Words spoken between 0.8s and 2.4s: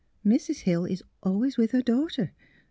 is always with her daughter.